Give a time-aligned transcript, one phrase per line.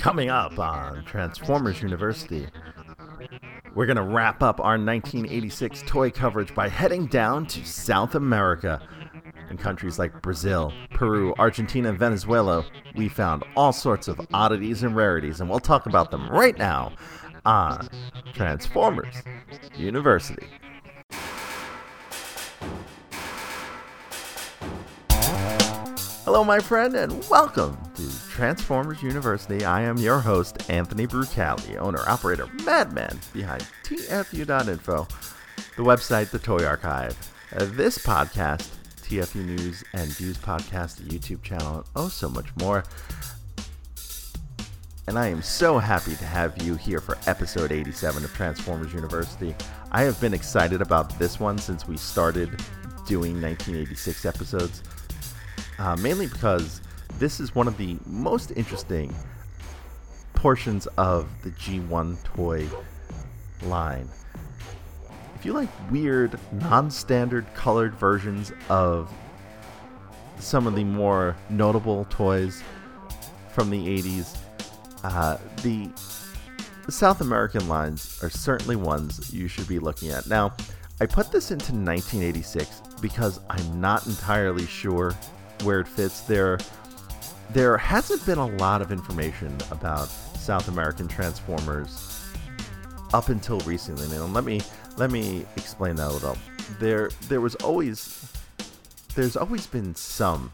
[0.00, 2.46] Coming up on Transformers University,
[3.74, 8.80] we're going to wrap up our 1986 toy coverage by heading down to South America.
[9.50, 12.64] In countries like Brazil, Peru, Argentina, and Venezuela,
[12.96, 16.92] we found all sorts of oddities and rarities, and we'll talk about them right now
[17.44, 17.88] on
[18.32, 19.22] Transformers
[19.76, 20.46] University.
[26.24, 29.64] Hello, my friend, and welcome to Transformers University.
[29.64, 35.08] I am your host, Anthony Brucali, owner operator, madman behind TFU.info,
[35.76, 37.18] the website, the Toy Archive.
[37.56, 38.68] Uh, this podcast,
[39.02, 42.84] TFU News and Views Podcast, the YouTube channel, and oh, so much more.
[45.08, 49.56] And I am so happy to have you here for episode 87 of Transformers University.
[49.90, 52.48] I have been excited about this one since we started
[53.08, 54.84] doing 1986 episodes
[55.82, 56.80] uh, mainly because
[57.18, 59.12] this is one of the most interesting
[60.32, 62.68] portions of the G1 toy
[63.62, 64.08] line.
[65.34, 69.12] If you like weird, non standard colored versions of
[70.38, 72.62] some of the more notable toys
[73.52, 74.38] from the 80s,
[75.02, 75.90] uh, the
[76.88, 80.28] South American lines are certainly ones you should be looking at.
[80.28, 80.54] Now,
[81.00, 85.16] I put this into 1986 because I'm not entirely sure
[85.62, 86.20] where it fits.
[86.22, 86.58] There,
[87.50, 92.20] there hasn't been a lot of information about South American Transformers
[93.12, 94.08] up until recently.
[94.08, 94.60] Now, let me
[94.96, 96.36] let me explain that a little.
[96.78, 98.30] There, there was always,
[99.14, 100.52] there's always been some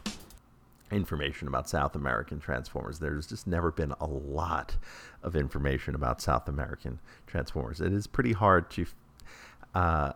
[0.91, 2.99] information about South American Transformers.
[2.99, 4.75] There's just never been a lot
[5.23, 7.81] of information about South American Transformers.
[7.81, 8.85] It is pretty hard to
[9.75, 10.13] uh,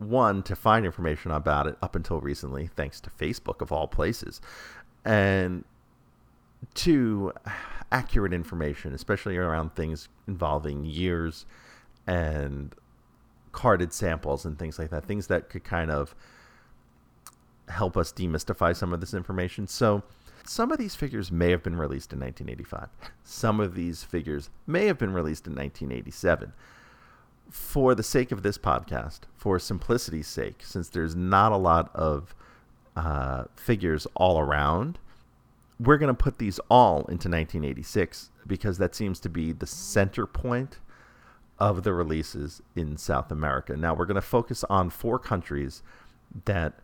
[0.00, 4.40] one to find information about it up until recently, thanks to Facebook of all places,
[5.04, 5.64] and
[6.74, 7.32] two,
[7.92, 11.44] accurate information, especially around things involving years
[12.06, 12.74] and
[13.52, 16.14] carded samples and things like that, things that could kind of
[17.68, 19.66] help us demystify some of this information.
[19.66, 20.02] So,
[20.46, 22.88] some of these figures may have been released in 1985.
[23.22, 26.54] Some of these figures may have been released in 1987
[27.50, 32.34] for the sake of this podcast, for simplicity's sake, since there's not a lot of
[32.96, 34.98] uh, figures all around,
[35.78, 40.26] we're going to put these all into 1986 because that seems to be the center
[40.26, 40.78] point
[41.58, 43.76] of the releases in South America.
[43.76, 45.82] Now, we're going to focus on four countries
[46.44, 46.78] that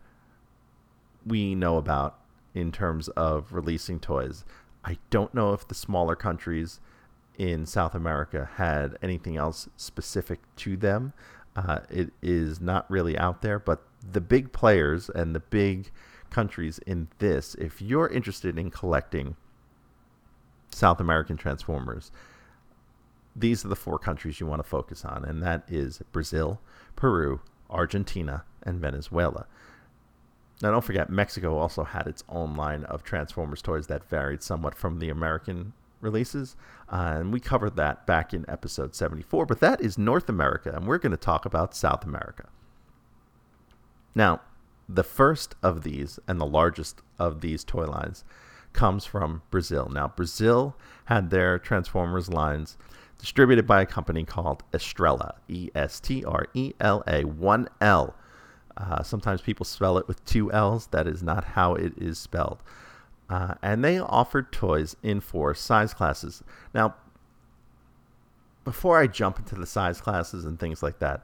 [1.25, 2.19] we know about
[2.53, 4.45] in terms of releasing toys.
[4.83, 6.79] I don't know if the smaller countries
[7.37, 11.13] in South America had anything else specific to them.
[11.55, 15.91] Uh, it is not really out there, but the big players and the big
[16.29, 19.35] countries in this, if you're interested in collecting
[20.71, 22.11] South American Transformers,
[23.35, 26.59] these are the four countries you want to focus on, and that is Brazil,
[26.95, 29.45] Peru, Argentina, and Venezuela.
[30.61, 34.73] Now, don't forget, Mexico also had its own line of Transformers toys that varied somewhat
[34.73, 36.55] from the American releases.
[36.91, 39.45] Uh, and we covered that back in episode 74.
[39.45, 42.49] But that is North America, and we're going to talk about South America.
[44.15, 44.41] Now,
[44.89, 48.23] the first of these and the largest of these toy lines
[48.73, 49.89] comes from Brazil.
[49.91, 50.75] Now, Brazil
[51.05, 52.77] had their Transformers lines
[53.17, 58.15] distributed by a company called Estrela, E S T R E L A, one L.
[58.77, 60.87] Uh, sometimes people spell it with two L's.
[60.87, 62.61] That is not how it is spelled.
[63.29, 66.43] Uh, and they offered toys in four size classes.
[66.73, 66.95] Now,
[68.63, 71.23] before I jump into the size classes and things like that,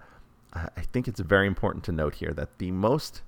[0.54, 3.24] I think it's very important to note here that the most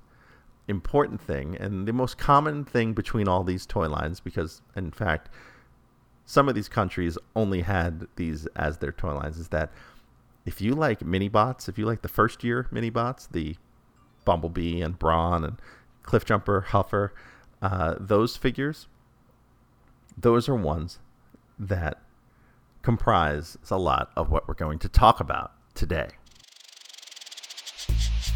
[0.68, 5.30] important thing and the most common thing between all these toy lines, because in fact,
[6.25, 9.72] some of these countries only had these as their toy lines, is that
[10.46, 13.56] if you like mini bots, if you like the first year mini bots, the
[14.24, 15.59] Bumblebee and Brawn and
[16.03, 17.09] Cliffjumper, Huffer,
[17.62, 18.88] uh, those figures,
[20.18, 21.00] those are ones
[21.58, 22.02] that
[22.82, 26.09] comprise a lot of what we're going to talk about today.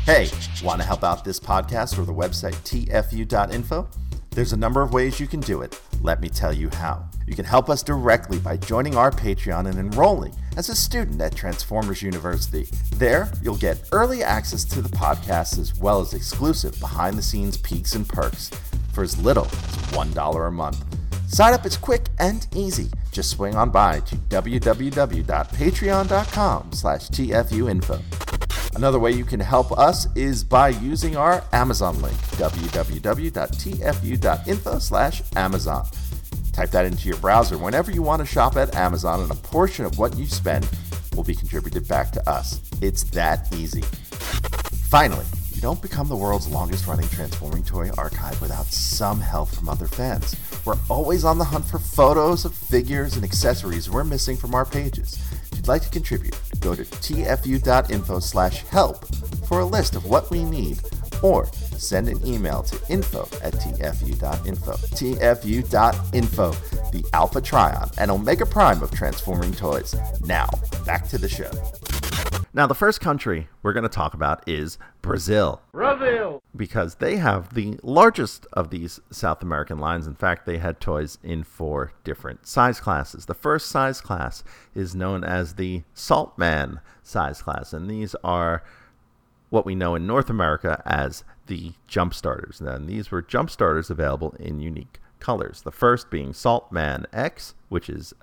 [0.05, 0.29] Hey,
[0.63, 3.87] want to help out this podcast or the website tfu.info?
[4.31, 5.79] There's a number of ways you can do it.
[6.01, 7.07] Let me tell you how.
[7.27, 11.35] You can help us directly by joining our Patreon and enrolling as a student at
[11.35, 12.67] Transformers University.
[12.95, 17.57] There, you'll get early access to the podcast as well as exclusive behind the scenes
[17.57, 18.49] peeks and perks
[18.93, 19.51] for as little as
[19.91, 20.83] $1 a month.
[21.27, 22.89] Sign up is quick and easy.
[23.11, 28.01] Just swing on by to www.patreon.com slash tfuinfo.
[28.75, 35.87] Another way you can help us is by using our Amazon link, www.tfu.info slash Amazon.
[36.53, 39.85] Type that into your browser whenever you want to shop at Amazon, and a portion
[39.85, 40.67] of what you spend
[41.15, 42.59] will be contributed back to us.
[42.81, 43.81] It's that easy.
[44.89, 45.25] Finally,
[45.59, 49.87] you don't become the world's longest running transforming toy archive without some help from other
[49.87, 50.37] fans.
[50.63, 54.63] We're always on the hunt for photos of figures and accessories we're missing from our
[54.63, 55.19] pages.
[55.51, 59.05] If you'd like to contribute, go to tfu.info slash help
[59.47, 60.79] for a list of what we need
[61.21, 61.45] or
[61.77, 64.71] send an email to info at tfu.info.
[64.71, 66.51] tfu.info,
[66.91, 69.93] the Alpha Trion and Omega Prime of transforming toys.
[70.23, 70.47] Now,
[70.85, 71.51] back to the show.
[72.51, 75.61] Now, the first country we're going to talk about is Brazil.
[75.71, 76.41] Brazil!
[76.55, 80.07] Because they have the largest of these South American lines.
[80.07, 83.27] In fact, they had toys in four different size classes.
[83.27, 84.43] The first size class
[84.73, 88.63] is known as the Saltman size class, and these are
[89.49, 92.61] what we know in North America as the jump starters.
[92.61, 95.61] And these were jump starters available in unique colors.
[95.61, 98.13] The first being Saltman X, which is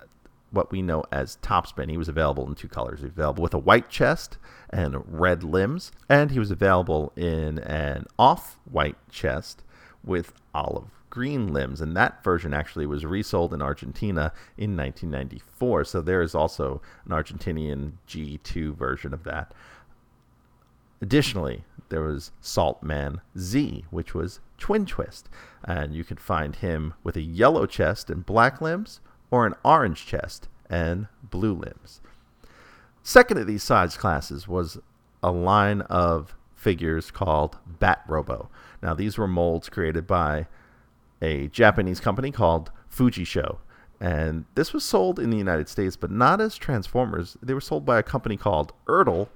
[0.56, 1.90] what we know as Topspin.
[1.90, 3.00] He was available in two colors.
[3.00, 4.38] He was available with a white chest
[4.70, 9.62] and red limbs, and he was available in an off-white chest
[10.02, 15.84] with olive green limbs, and that version actually was resold in Argentina in 1994.
[15.84, 19.54] So there is also an Argentinian G2 version of that.
[21.00, 25.30] Additionally, there was Saltman Z, which was Twin Twist,
[25.64, 29.00] and you could find him with a yellow chest and black limbs,
[29.30, 32.00] or an orange chest and blue limbs.
[33.02, 34.78] Second of these size classes was
[35.22, 38.48] a line of figures called Bat Robo.
[38.82, 40.46] Now, these were molds created by
[41.22, 43.58] a Japanese company called Fujisho.
[44.00, 47.36] And this was sold in the United States, but not as Transformers.
[47.42, 49.28] They were sold by a company called Ertl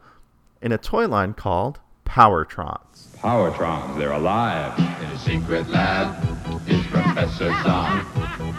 [0.60, 3.06] in a toy line called Powertrons.
[3.18, 4.76] Powertrons, they're alive.
[4.76, 6.12] In a secret lab
[6.68, 8.04] is Professor Zahn.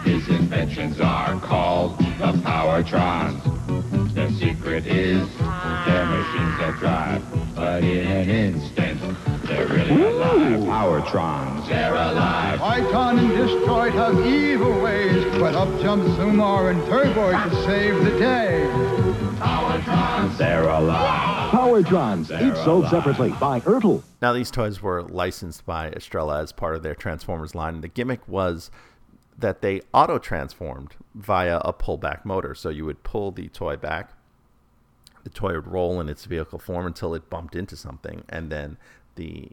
[0.04, 3.42] His inventions are called the Powertrons.
[4.14, 8.98] Their secret is they're machines that drive, but in an instant,
[9.44, 10.60] they're really alive.
[10.60, 11.68] Powertrons.
[11.68, 12.58] They're alive.
[12.62, 18.18] Icon and Destroid have evil ways, but up jump Zumar and Turboid to save the
[18.18, 18.64] day.
[19.38, 20.38] Powertrons.
[20.38, 21.41] They're alive.
[21.52, 24.02] Powertrons, each sold separately by Ertl.
[24.22, 27.82] Now, these toys were licensed by Estrela as part of their Transformers line.
[27.82, 28.70] The gimmick was
[29.36, 32.54] that they auto transformed via a pullback motor.
[32.54, 34.12] So you would pull the toy back,
[35.24, 38.78] the toy would roll in its vehicle form until it bumped into something, and then
[39.16, 39.50] the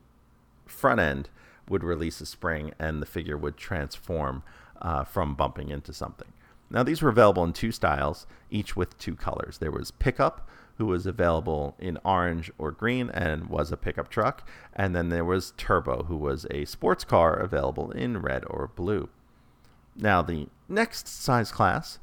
[0.65, 1.27] front end
[1.67, 4.41] would release a spring and the figure would transform
[4.81, 6.31] uh, from bumping into something.
[6.69, 9.57] Now, these were available in two styles, each with two colors.
[9.57, 10.47] There was Pickup,
[10.79, 14.47] who was available in orange or green and was a pickup truck.
[14.73, 19.09] And then there was Turbo, who was a sports car available in red or blue.
[19.95, 21.99] Now, the next size class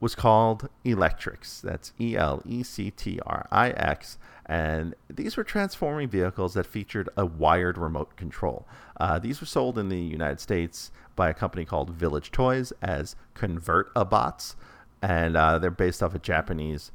[0.00, 1.60] was called Electrix.
[1.60, 4.18] That's E L E C T R I X.
[4.46, 8.66] And these were transforming vehicles that featured a wired remote control.
[8.98, 13.14] Uh, these were sold in the United States by a company called Village Toys as
[13.34, 14.56] Convert-A-Bots.
[15.00, 16.90] And uh, they're based off a Japanese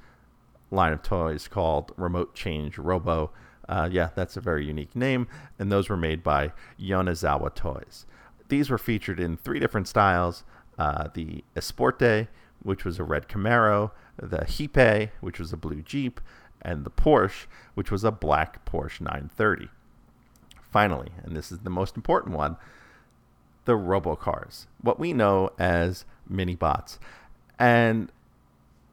[0.73, 3.31] line of toys called Remote Change Robo.
[3.67, 5.27] Uh, yeah, that's a very unique name.
[5.57, 8.05] And those were made by Yonezawa Toys.
[8.49, 10.43] These were featured in three different styles
[10.77, 12.27] uh, the Esporte,
[12.63, 16.19] which was a red Camaro, the Hipe, which was a blue Jeep,
[16.62, 17.45] and the Porsche,
[17.75, 19.69] which was a black Porsche 930.
[20.71, 22.57] Finally, and this is the most important one,
[23.65, 27.00] the robocars, what we know as mini bots.
[27.59, 28.12] And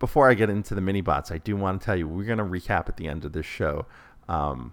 [0.00, 2.38] before I get into the mini bots, I do want to tell you we're going
[2.38, 3.87] to recap at the end of this show
[4.28, 4.73] um,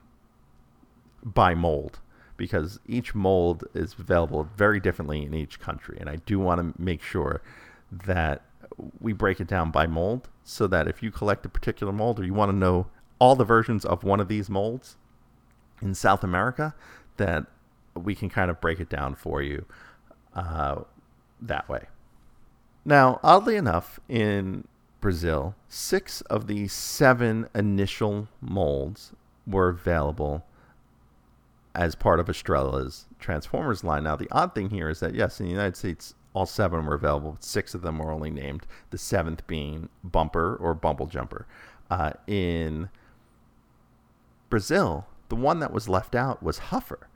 [1.24, 2.00] by mold
[2.38, 5.98] because each mold is available very differently in each country.
[6.00, 7.42] And I do want to make sure
[7.92, 8.44] that
[9.00, 12.24] we break it down by mold so that if you collect a particular mold or
[12.24, 12.88] you want to know
[13.20, 14.96] all the versions of one of these molds
[15.82, 16.74] in South America,
[17.18, 17.48] that
[17.96, 19.66] we can kind of break it down for you
[20.36, 20.84] uh,
[21.42, 21.88] that way.
[22.86, 24.66] Now, oddly enough, in
[25.08, 29.14] Brazil, six of the seven initial molds
[29.48, 30.46] were available
[31.74, 34.04] as part of Estrela's Transformers line.
[34.04, 36.96] Now, the odd thing here is that, yes, in the United States, all seven were
[36.96, 41.48] available, but six of them were only named, the seventh being Bumper or Bumble Jumper.
[41.90, 42.90] Uh, in
[44.50, 47.08] Brazil, the one that was left out was Huffer.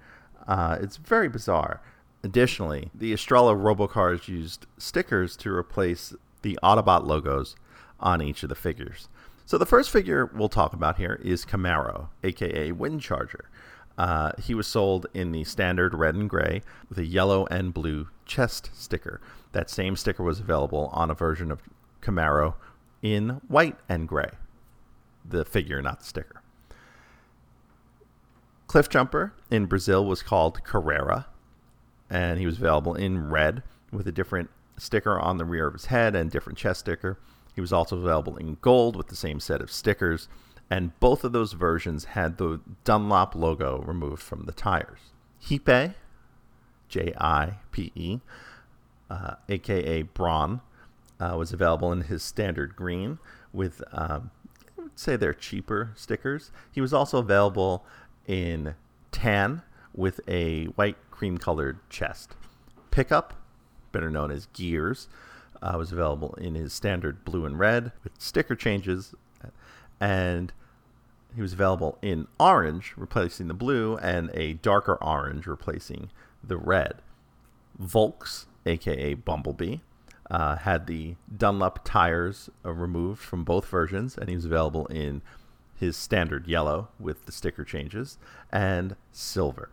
[0.47, 1.81] Uh, it's very bizarre.
[2.23, 7.55] Additionally, the Estrela Robocars used stickers to replace the Autobot logos
[7.99, 9.07] on each of the figures.
[9.45, 13.45] So the first figure we'll talk about here is Camaro, aka Windcharger.
[13.97, 18.07] Uh, he was sold in the standard red and gray with a yellow and blue
[18.25, 19.19] chest sticker.
[19.51, 21.61] That same sticker was available on a version of
[22.01, 22.55] Camaro
[23.01, 24.29] in white and gray.
[25.27, 26.41] The figure, not the sticker.
[28.67, 31.27] Cliff Jumper in Brazil was called Carrera,
[32.09, 35.85] and he was available in red with a different sticker on the rear of his
[35.85, 37.19] head and different chest sticker.
[37.53, 40.27] He was also available in gold with the same set of stickers,
[40.69, 44.99] and both of those versions had the Dunlop logo removed from the tires.
[45.43, 45.95] Jipe,
[46.87, 48.19] J I P E,
[49.09, 50.61] uh, aka Brawn,
[51.19, 53.19] uh, was available in his standard green
[53.51, 54.31] with, um,
[54.77, 56.51] I would say they're cheaper stickers.
[56.71, 57.85] He was also available
[58.27, 58.75] in
[59.11, 59.61] tan
[59.93, 62.35] with a white cream colored chest.
[62.91, 63.33] Pickup,
[63.91, 65.07] better known as Gears,
[65.61, 69.13] uh, was available in his standard blue and red with sticker changes.
[69.99, 70.51] And
[71.35, 76.09] he was available in orange, replacing the blue, and a darker orange, replacing
[76.43, 77.01] the red.
[77.79, 79.77] Volks, aka Bumblebee,
[80.29, 85.21] uh, had the Dunlop tires uh, removed from both versions, and he was available in
[85.75, 88.17] his standard yellow with the sticker changes
[88.51, 89.69] and silver.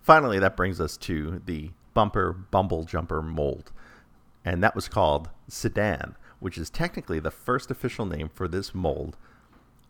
[0.00, 3.72] Finally, that brings us to the bumper bumble jumper mold,
[4.44, 9.16] and that was called Sedan, which is technically the first official name for this mold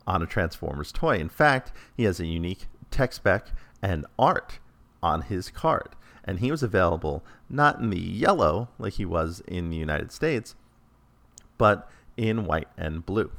[0.05, 1.17] on a Transformers toy.
[1.17, 3.47] In fact, he has a unique tech spec
[3.81, 4.59] and art
[5.01, 5.89] on his card.
[6.23, 10.55] And he was available not in the yellow like he was in the United States,
[11.57, 13.31] but in white and blue.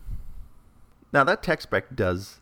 [1.13, 2.41] Now, that tech spec does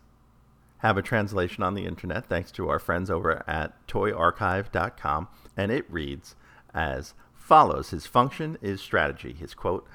[0.79, 5.85] have a translation on the internet thanks to our friends over at toyarchive.com, and it
[5.89, 6.35] reads
[6.73, 9.33] as follows His function is strategy.
[9.33, 9.87] His quote,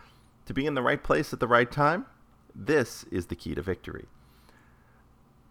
[0.46, 2.06] to be in the right place at the right time,
[2.54, 4.06] this is the key to victory.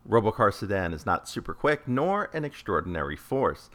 [0.10, 3.70] Robocar Sedan is not super quick nor an extraordinary force,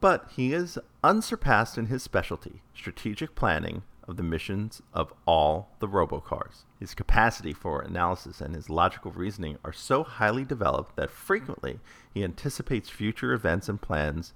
[0.00, 5.88] but he is unsurpassed in his specialty, strategic planning of the missions of all the
[5.88, 6.64] robocars.
[6.78, 11.78] His capacity for analysis and his logical reasoning are so highly developed that frequently
[12.12, 14.34] he anticipates future events and plans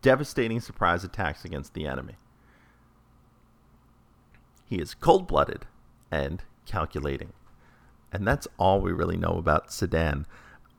[0.00, 2.14] devastating surprise attacks against the enemy.
[4.64, 5.66] He is cold blooded
[6.10, 7.32] and calculating.
[8.12, 10.26] And that's all we really know about sedan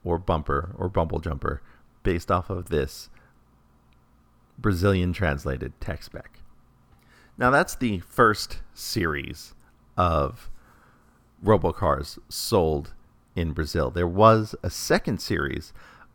[0.03, 1.61] or bumper or bumble jumper
[2.03, 3.09] based off of this
[4.57, 6.39] Brazilian translated tech spec.
[7.37, 9.55] Now, that's the first series
[9.97, 10.49] of
[11.43, 12.93] robocars sold
[13.35, 13.89] in Brazil.
[13.89, 15.73] There was a second series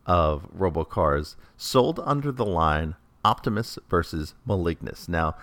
[0.09, 5.09] of robocars sold under the line Optimus versus Malignus.
[5.09, 5.37] Now,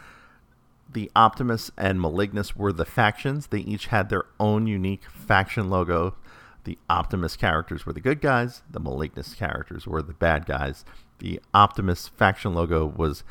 [0.92, 3.48] the Optimus and Malignus were the factions.
[3.48, 6.16] They each had their own unique faction logo.
[6.64, 10.84] The Optimus characters were the good guys, the Malignus characters were the bad guys.
[11.20, 13.24] The Optimus faction logo was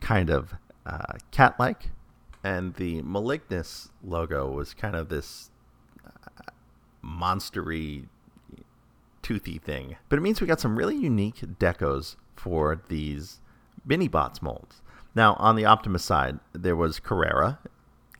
[0.00, 0.54] kind of
[0.84, 1.90] uh, cat like,
[2.42, 5.50] and the Malignus logo was kind of this
[6.04, 6.50] uh,
[7.04, 8.06] monstery,
[9.24, 9.96] toothy thing.
[10.08, 13.40] But it means we got some really unique decos for these
[13.84, 14.82] mini bots molds.
[15.14, 17.58] Now, on the Optimus side, there was Carrera,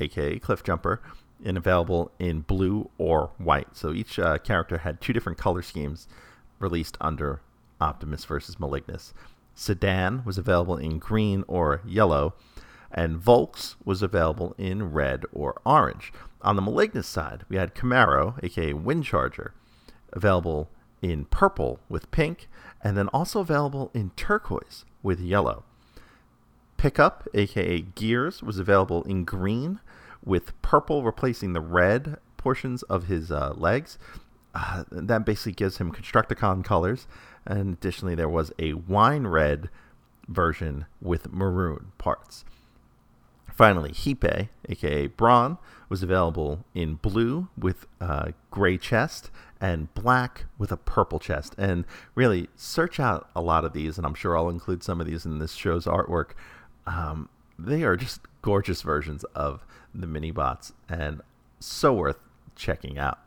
[0.01, 1.03] aka Cliff Jumper,
[1.45, 3.77] and available in blue or white.
[3.77, 6.09] So each uh, character had two different color schemes
[6.59, 7.43] released under
[7.81, 9.13] Optimus versus Malignus.
[9.55, 12.35] Sedan was available in green or yellow,
[12.91, 16.13] and Volks was available in red or orange.
[16.43, 19.51] On the Malignus side, we had Camaro, aka Windcharger,
[20.13, 20.71] available
[21.05, 22.49] in purple with pink,
[22.83, 25.65] and then also available in turquoise with yellow.
[26.77, 29.81] Pickup, aka Gears, was available in green
[30.25, 33.99] with purple replacing the red portions of his uh, legs.
[34.55, 37.07] Uh, that basically gives him Constructicon colors.
[37.47, 39.69] And additionally, there was a wine red
[40.29, 42.45] version with maroon parts.
[43.53, 45.59] Finally, Jipe, aka Brawn,
[45.89, 49.31] was available in blue with a gray chest
[49.61, 51.55] and black with a purple chest.
[51.59, 51.85] And
[52.15, 55.25] really, search out a lot of these, and I'm sure I'll include some of these
[55.25, 56.31] in this show's artwork.
[56.87, 61.21] Um, they are just gorgeous versions of the mini bots and
[61.61, 62.19] so worth
[62.57, 63.19] checking out.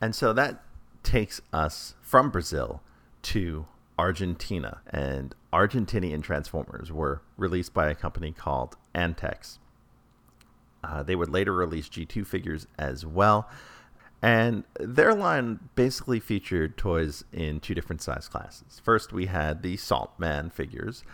[0.00, 0.62] And so that
[1.02, 2.82] takes us from Brazil
[3.22, 3.66] to
[3.98, 4.80] Argentina.
[4.90, 9.58] And Argentinian Transformers were released by a company called Antex.
[10.82, 13.48] Uh, they would later release G2 figures as well.
[14.24, 18.80] And their line basically featured toys in two different size classes.
[18.82, 21.04] First, we had the Saltman figures,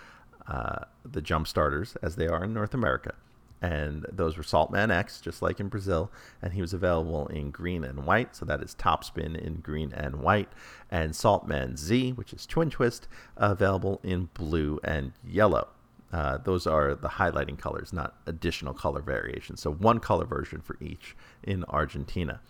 [0.46, 3.14] uh, the jump starters, as they are in North America
[3.62, 7.84] and those were Saltman X, just like in Brazil, and he was available in green
[7.84, 10.48] and white, so that is Topspin in green and white,
[10.90, 15.68] and Saltman Z, which is Twin Twist, available in blue and yellow.
[16.12, 19.60] Uh, those are the highlighting colors, not additional color variations.
[19.60, 22.40] So one color version for each in Argentina.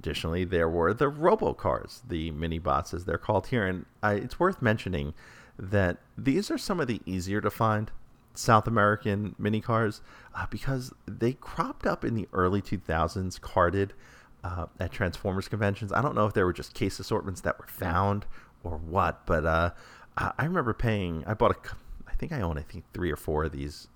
[0.00, 3.66] Additionally, there were the robocars, the mini bots as they're called here.
[3.66, 5.12] And I, it's worth mentioning
[5.58, 7.90] that these are some of the easier to find
[8.32, 10.00] South American mini cars
[10.34, 13.92] uh, because they cropped up in the early 2000s carded
[14.42, 15.92] uh, at Transformers conventions.
[15.92, 18.24] I don't know if there were just case assortments that were found
[18.64, 19.70] or what, but uh,
[20.16, 21.70] I remember paying, I bought a.
[22.08, 23.88] I think I own I think three or four of these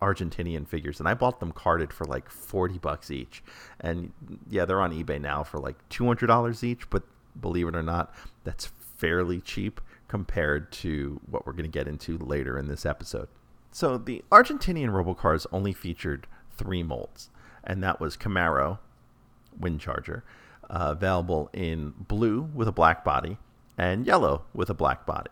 [0.00, 3.42] Argentinian figures, and I bought them carded for like forty bucks each.
[3.80, 4.12] And
[4.48, 6.88] yeah, they're on eBay now for like two hundred dollars each.
[6.90, 7.02] But
[7.40, 8.14] believe it or not,
[8.44, 8.66] that's
[8.96, 13.28] fairly cheap compared to what we're going to get into later in this episode.
[13.72, 16.26] So the Argentinian Robocars only featured
[16.56, 17.30] three molds,
[17.62, 18.78] and that was Camaro,
[19.58, 20.22] Windcharger,
[20.68, 23.38] uh, available in blue with a black body
[23.78, 25.30] and yellow with a black body.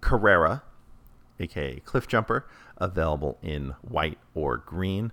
[0.00, 0.62] Carrera,
[1.40, 2.46] aka Cliff Jumper,
[2.78, 5.12] available in white or green,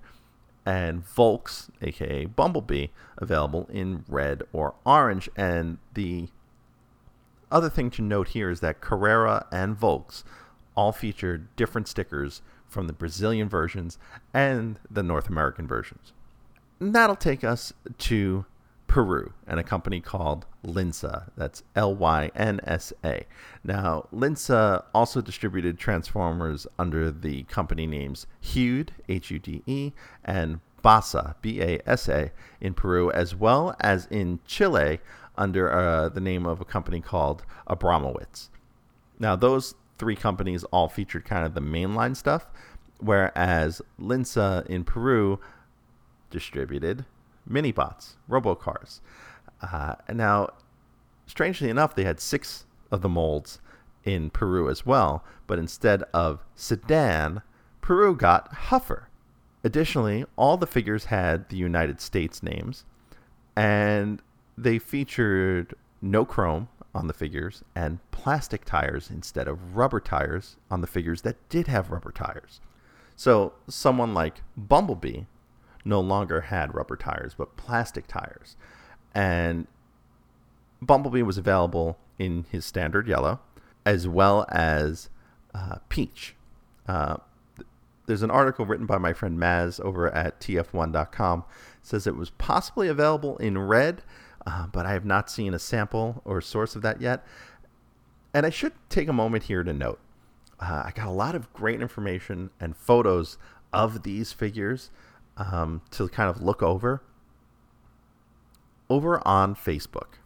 [0.65, 2.87] and Volks, aka Bumblebee,
[3.17, 5.29] available in red or orange.
[5.35, 6.29] And the
[7.51, 10.23] other thing to note here is that Carrera and Volks
[10.75, 13.99] all feature different stickers from the Brazilian versions
[14.33, 16.13] and the North American versions.
[16.79, 18.45] And that'll take us to
[18.93, 21.31] Peru and a company called Lynsa.
[21.35, 23.25] That's L Y N S A.
[23.63, 30.59] Now, Lynsa also distributed Transformers under the company names Hude, H U D E, and
[30.83, 32.31] Basa, B A S A,
[32.61, 34.99] in Peru, as well as in Chile
[35.39, 38.49] under uh, the name of a company called Abramowitz.
[39.17, 42.45] Now, those three companies all featured kind of the mainline stuff,
[42.99, 45.39] whereas Lynsa in Peru
[46.29, 47.05] distributed
[47.49, 48.99] minibots, robocars.
[49.61, 50.49] Uh, now,
[51.25, 53.59] strangely enough, they had six of the molds
[54.03, 57.41] in Peru as well, but instead of sedan,
[57.81, 59.05] Peru got Huffer.
[59.63, 62.83] Additionally, all the figures had the United States names,
[63.55, 64.21] and
[64.57, 70.81] they featured no chrome on the figures and plastic tires instead of rubber tires on
[70.81, 72.59] the figures that did have rubber tires.
[73.15, 75.21] So, someone like Bumblebee
[75.85, 78.55] no longer had rubber tires, but plastic tires.
[79.13, 79.67] And
[80.81, 83.39] Bumblebee was available in his standard yellow,
[83.85, 85.09] as well as
[85.53, 86.35] uh, peach.
[86.87, 87.17] Uh,
[88.05, 91.45] there's an article written by my friend Maz over at tf1.com
[91.81, 94.01] says it was possibly available in red,
[94.45, 97.25] uh, but I have not seen a sample or source of that yet.
[98.33, 99.99] And I should take a moment here to note
[100.63, 103.37] uh, I got a lot of great information and photos
[103.71, 104.91] of these figures
[105.37, 107.03] um, to kind of look over.
[108.89, 110.19] Over on Facebook,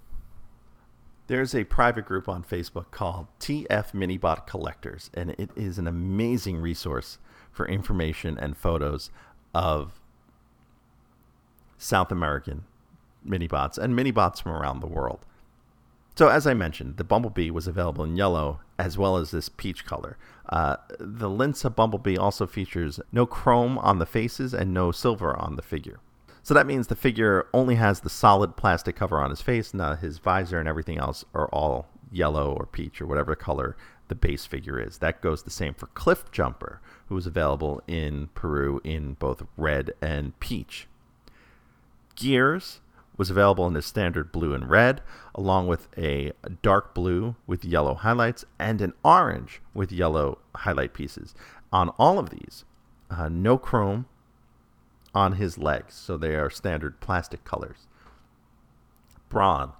[1.27, 6.57] there's a private group on Facebook called TF Minibot Collectors, and it is an amazing
[6.57, 7.17] resource
[7.51, 9.09] for information and photos
[9.53, 9.99] of
[11.77, 12.65] South American
[13.25, 15.25] minibots and minibots from around the world.
[16.17, 19.85] So, as I mentioned, the Bumblebee was available in yellow as well as this peach
[19.85, 20.17] color.
[20.49, 25.57] Uh, the Lynsa Bumblebee also features no chrome on the faces and no silver on
[25.57, 25.99] the figure.
[26.41, 29.99] So that means the figure only has the solid plastic cover on his face, and
[29.99, 33.77] his visor and everything else are all yellow or peach or whatever color
[34.07, 34.97] the base figure is.
[34.97, 39.93] That goes the same for Cliff Jumper, who is available in Peru in both red
[40.01, 40.87] and peach.
[42.15, 42.79] Gears
[43.17, 45.01] was available in the standard blue and red,
[45.33, 51.33] along with a dark blue with yellow highlights and an orange with yellow highlight pieces.
[51.73, 52.63] On all of these,
[53.09, 54.05] uh, no chrome
[55.13, 57.87] on his legs, so they are standard plastic colors.
[59.29, 59.73] Brawn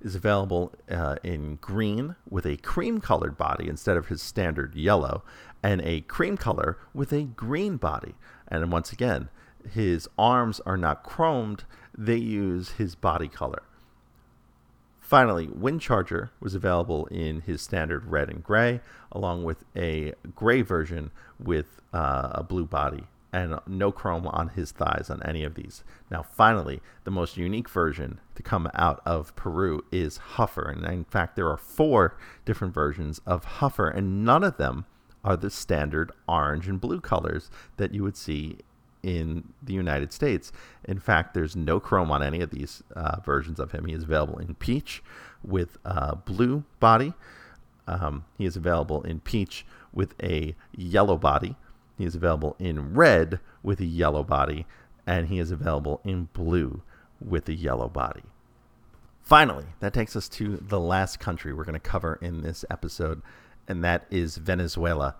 [0.00, 5.22] is available uh, in green with a cream colored body instead of his standard yellow,
[5.62, 8.14] and a cream color with a green body.
[8.48, 9.28] And once again,
[9.70, 11.60] his arms are not chromed,
[11.96, 13.62] they use his body color.
[15.00, 21.10] Finally, Windcharger was available in his standard red and gray, along with a gray version
[21.38, 25.82] with uh, a blue body and no chrome on his thighs on any of these.
[26.10, 30.70] Now, finally, the most unique version to come out of Peru is Huffer.
[30.70, 34.84] And in fact, there are four different versions of Huffer, and none of them
[35.24, 38.58] are the standard orange and blue colors that you would see
[39.02, 40.52] in the United States.
[40.84, 43.86] In fact, there's no chrome on any of these uh, versions of him.
[43.86, 45.02] He is available in peach
[45.42, 47.14] with a blue body.
[47.88, 51.56] Um, he is available in peach with a yellow body.
[51.98, 54.66] He is available in red with a yellow body.
[55.06, 56.82] And he is available in blue
[57.20, 58.22] with a yellow body.
[59.22, 63.22] Finally, that takes us to the last country we're going to cover in this episode,
[63.68, 65.14] and that is Venezuela.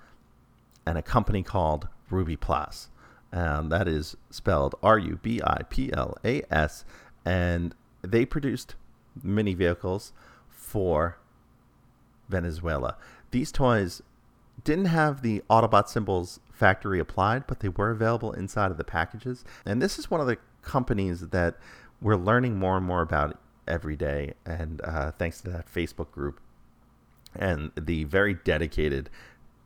[0.86, 2.88] and a company called Rubi Plas.
[3.32, 6.84] And that is spelled R U B I P L A S.
[7.24, 8.74] And they produced
[9.22, 10.12] mini vehicles
[10.48, 11.18] for
[12.28, 12.96] Venezuela.
[13.30, 14.02] These toys
[14.64, 19.44] didn't have the Autobot symbols factory applied, but they were available inside of the packages.
[19.64, 21.56] And this is one of the companies that
[22.00, 24.34] we're learning more and more about every day.
[24.44, 26.40] And uh, thanks to that Facebook group
[27.34, 29.08] and the very dedicated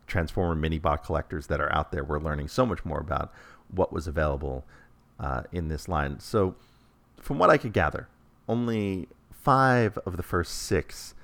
[0.07, 3.33] Transformer Minibot collectors that are out there, we're learning so much more about
[3.69, 4.65] what was available
[5.19, 6.19] uh, in this line.
[6.19, 6.55] So,
[7.19, 8.07] from what I could gather,
[8.47, 11.15] only five of the first six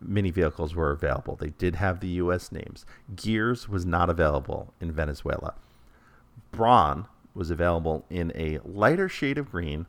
[0.00, 1.36] mini vehicles were available.
[1.36, 2.50] They did have the U.S.
[2.50, 2.86] names.
[3.14, 5.54] Gears was not available in Venezuela.
[6.52, 9.86] Brawn was available in a lighter shade of green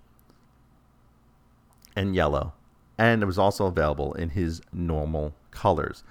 [1.96, 2.54] and yellow,
[2.98, 6.04] and it was also available in his normal colors.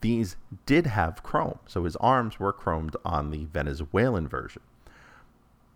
[0.00, 0.36] These
[0.66, 4.62] did have chrome, so his arms were chromed on the Venezuelan version.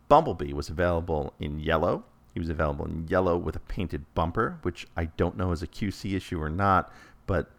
[0.08, 2.04] Bumblebee was available in yellow.
[2.34, 5.66] He was available in yellow with a painted bumper, which I don't know is a
[5.66, 6.92] QC issue or not,
[7.26, 7.50] but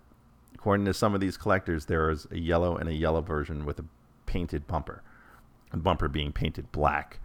[0.53, 3.79] according to some of these collectors, there is a yellow and a yellow version with
[3.79, 3.85] a
[4.25, 5.01] painted bumper,
[5.71, 7.19] the bumper being painted black.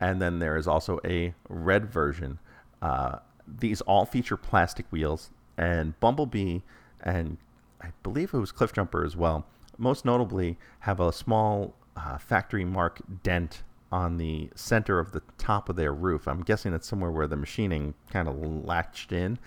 [0.00, 2.38] And then there is also a red version.
[2.80, 6.60] Uh, these all feature plastic wheels, and Bumblebee
[7.00, 7.38] and
[7.80, 13.00] I believe it was Cliffjumper as well, most notably have a small uh, factory mark
[13.22, 16.28] dent on the center of the top of their roof.
[16.28, 19.38] I'm guessing it's somewhere where the machining kind of latched in.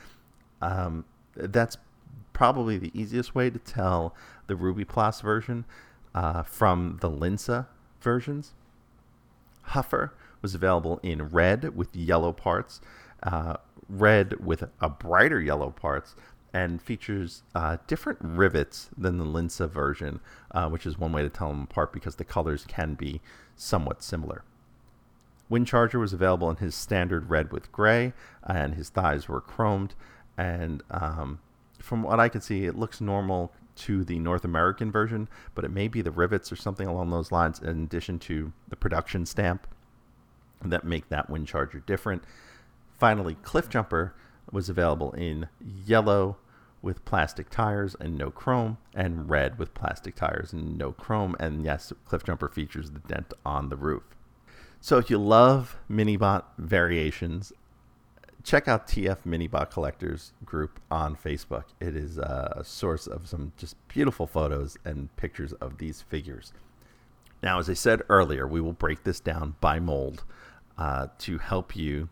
[0.62, 1.78] Um, that's
[2.34, 4.16] probably the easiest way to tell
[4.48, 5.66] the Rubi Plas version
[6.16, 7.68] uh, from the Lynsa
[8.02, 8.54] versions.
[9.70, 12.82] Huffer was available in red with yellow parts,
[13.24, 16.16] uh, red with a brighter yellow parts,
[16.54, 20.20] and features uh, different rivets than the Lynsa version,
[20.52, 23.22] uh, which is one way to tell them apart because the colors can be
[23.56, 24.44] somewhat similar.
[25.50, 29.92] Windcharger was available in his standard red with gray, and his thighs were chromed.
[30.38, 31.40] And um,
[31.80, 35.72] from what I can see, it looks normal to the North American version, but it
[35.72, 39.68] may be the rivets or something along those lines, in addition to the production stamp
[40.64, 42.24] that make that Windcharger different.
[42.98, 44.12] Finally, Cliffjumper
[44.52, 45.48] was available in
[45.86, 46.38] yellow
[46.82, 51.36] with plastic tires and no chrome, and red with plastic tires and no chrome.
[51.40, 54.04] And yes, Cliffjumper features the dent on the roof.
[54.80, 57.54] So if you love Minibot variations,
[58.44, 61.66] check out TF Minibot Collectors group on Facebook.
[61.80, 66.52] It is a source of some just beautiful photos and pictures of these figures.
[67.44, 70.24] Now, as I said earlier, we will break this down by mold
[70.78, 72.10] uh, to help you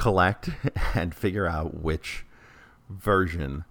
[0.00, 0.48] collect
[0.94, 2.24] and figure out which
[2.88, 3.64] version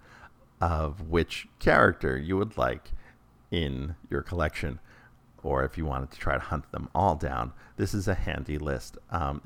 [0.62, 2.92] of which character you would like
[3.50, 4.80] in your collection,
[5.42, 7.52] or if you wanted to try to hunt them all down.
[7.78, 8.98] This is a handy list.
[9.10, 9.42] Um,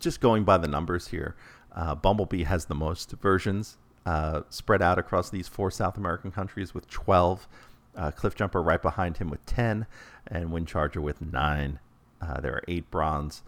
[0.00, 1.36] just going by the numbers here,
[1.72, 6.72] uh, Bumblebee has the most versions uh, spread out across these four South American countries
[6.72, 7.46] with 12.
[7.94, 9.86] Uh, Cliffjumper right behind him with 10,
[10.26, 11.78] and Windcharger with 9.
[12.22, 13.42] Uh, there are 8 bronze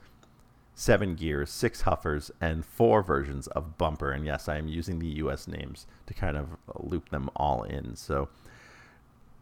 [0.78, 4.12] seven gears, six huffers, and four versions of bumper.
[4.12, 7.96] And yes, I am using the US names to kind of loop them all in.
[7.96, 8.28] So,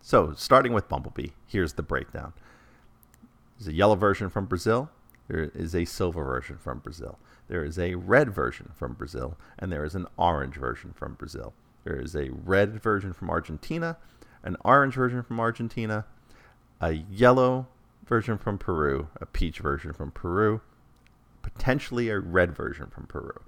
[0.00, 2.34] so starting with Bumblebee, here's the breakdown.
[3.58, 4.90] There's a yellow version from Brazil.
[5.26, 7.18] There is a silver version from Brazil.
[7.48, 11.52] There is a red version from Brazil, and there is an orange version from Brazil.
[11.82, 13.96] There is a red version from Argentina,
[14.44, 16.06] an orange version from Argentina,
[16.80, 17.66] a yellow
[18.06, 20.60] version from Peru, a peach version from Peru,
[21.44, 23.38] potentially a red version from Peru,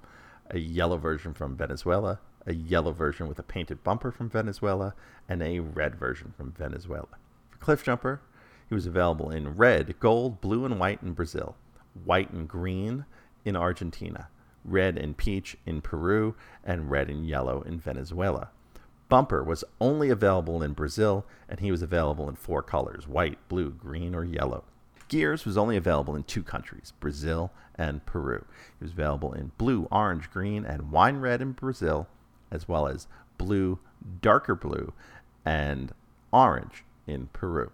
[0.50, 4.94] a yellow version from Venezuela, a yellow version with a painted bumper from Venezuela,
[5.28, 7.08] and a red version from Venezuela.
[7.50, 8.20] For Cliff Jumper,
[8.68, 11.56] he was available in red, gold, blue, and white in Brazil,
[12.04, 13.06] white and green
[13.44, 14.28] in Argentina,
[14.64, 18.50] red and peach in Peru, and red and yellow in Venezuela.
[19.08, 23.70] Bumper was only available in Brazil, and he was available in four colors white, blue,
[23.70, 24.64] green, or yellow.
[25.08, 28.44] Gears was only available in two countries, Brazil and Peru.
[28.80, 32.08] It was available in blue, orange, green, and wine red in Brazil,
[32.50, 33.06] as well as
[33.38, 33.78] blue,
[34.20, 34.92] darker blue,
[35.44, 35.92] and
[36.32, 37.70] orange in Peru.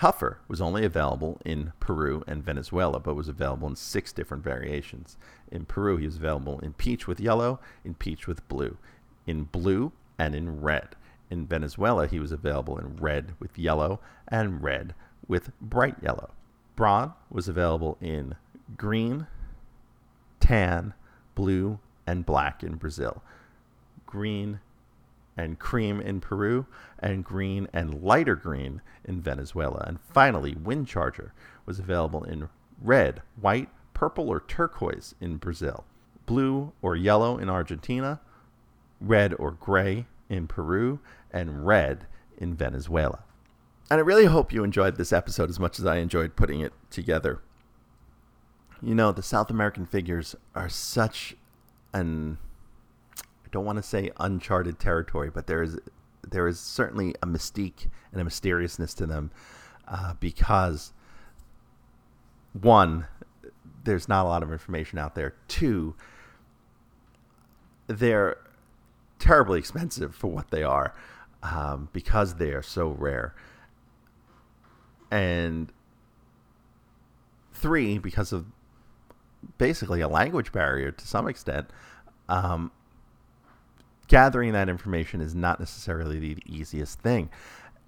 [0.00, 5.16] Huffer was only available in Peru and Venezuela, but was available in six different variations.
[5.50, 8.78] In Peru, he was available in peach with yellow, in peach with blue,
[9.26, 10.94] in blue, and in red.
[11.28, 14.94] In Venezuela, he was available in red with yellow and red
[15.26, 16.30] with bright yellow.
[16.80, 18.36] Brawn was available in
[18.78, 19.26] green,
[20.40, 20.94] tan,
[21.34, 23.22] blue, and black in Brazil.
[24.06, 24.60] Green
[25.36, 26.64] and cream in Peru,
[26.98, 29.84] and green and lighter green in Venezuela.
[29.86, 31.34] And finally, Wind Charger
[31.66, 32.48] was available in
[32.80, 35.84] red, white, purple, or turquoise in Brazil,
[36.24, 38.20] blue or yellow in Argentina,
[39.02, 40.98] red or gray in Peru,
[41.30, 42.06] and red
[42.38, 43.24] in Venezuela.
[43.90, 46.72] And I really hope you enjoyed this episode as much as I enjoyed putting it
[46.90, 47.40] together.
[48.80, 51.34] You know, the South American figures are such
[51.92, 52.38] an
[53.18, 55.78] I don't want to say uncharted territory, but there is
[56.28, 59.32] there is certainly a mystique and a mysteriousness to them
[59.88, 60.92] uh, because
[62.52, 63.06] one,
[63.82, 65.34] there's not a lot of information out there.
[65.48, 65.96] Two,
[67.88, 68.36] they're
[69.18, 70.94] terribly expensive for what they are
[71.42, 73.34] um, because they are so rare.
[75.10, 75.72] And
[77.52, 78.46] three, because of
[79.58, 81.68] basically a language barrier to some extent,
[82.28, 82.70] um,
[84.08, 87.30] gathering that information is not necessarily the easiest thing.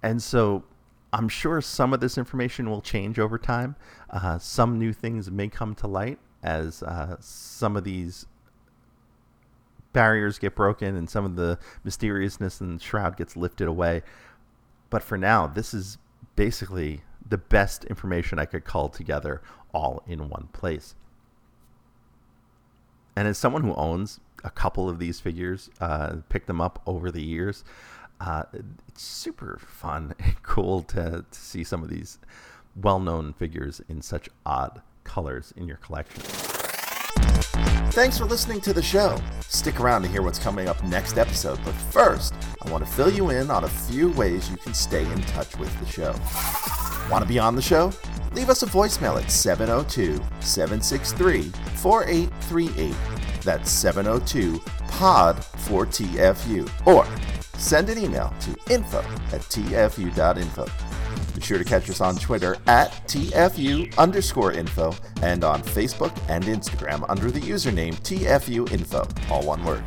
[0.01, 0.63] And so
[1.11, 3.75] I'm sure some of this information will change over time.
[4.09, 8.25] Uh, some new things may come to light as uh, some of these
[9.93, 14.01] barriers get broken and some of the mysteriousness and shroud gets lifted away.
[14.89, 15.97] But for now, this is
[16.35, 19.41] basically the best information I could call together
[19.73, 20.95] all in one place.
[23.15, 27.11] And as someone who owns a couple of these figures, uh, picked them up over
[27.11, 27.63] the years,
[28.19, 28.43] uh,
[28.87, 32.19] it's super fun and cool to, to see some of these
[32.75, 36.62] well known figures in such odd colors in your collection.
[37.93, 39.19] Thanks for listening to the show.
[39.41, 43.11] Stick around to hear what's coming up next episode, but first, I want to fill
[43.11, 46.15] you in on a few ways you can stay in touch with the show.
[47.11, 47.91] Want to be on the show?
[48.33, 52.95] Leave us a voicemail at 702 763 4838.
[53.43, 56.87] That's 702 POD 4TFU.
[56.87, 57.05] Or
[57.59, 58.99] send an email to info
[59.31, 60.92] at tfu.info.
[61.43, 67.05] Sure to catch us on Twitter at TFU underscore info and on Facebook and Instagram
[67.09, 69.83] under the username TFU info, all one word.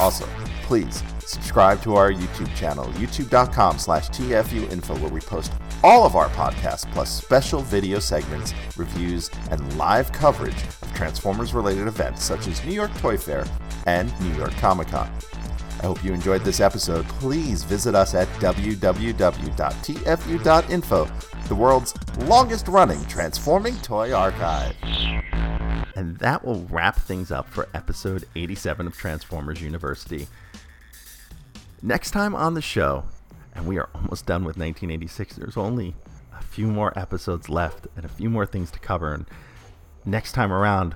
[0.00, 0.26] Also,
[0.62, 5.52] please subscribe to our YouTube channel, youtube.com slash TFU info, where we post
[5.84, 11.86] all of our podcasts plus special video segments, reviews, and live coverage of Transformers related
[11.86, 13.44] events such as New York Toy Fair
[13.86, 15.10] and New York Comic Con.
[15.82, 17.04] I hope you enjoyed this episode.
[17.08, 19.08] Please visit us at www.tfu.info,
[21.48, 24.76] the world's longest running transforming toy archive.
[25.96, 30.28] And that will wrap things up for episode 87 of Transformers University.
[31.82, 33.02] Next time on the show,
[33.52, 35.96] and we are almost done with 1986, there's only
[36.32, 39.12] a few more episodes left and a few more things to cover.
[39.12, 39.26] And
[40.04, 40.94] next time around,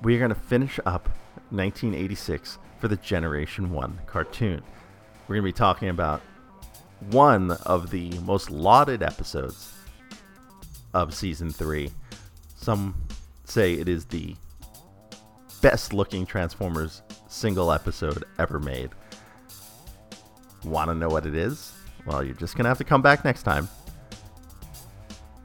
[0.00, 1.08] we're going to finish up
[1.50, 4.62] 1986 for the Generation 1 cartoon.
[5.26, 6.22] We're going to be talking about
[7.10, 9.72] one of the most lauded episodes
[10.94, 11.90] of season 3.
[12.56, 12.94] Some
[13.44, 14.34] say it is the
[15.60, 18.90] best looking Transformers single episode ever made.
[20.64, 21.72] Want to know what it is?
[22.06, 23.68] Well, you're just going to have to come back next time.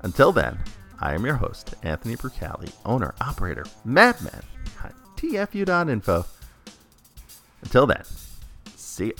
[0.01, 0.59] Until then,
[0.99, 4.41] I am your host, Anthony Brucali, owner, operator, madman,
[5.17, 6.25] TFU.info.
[7.63, 8.03] Until then,
[8.75, 9.13] see ya.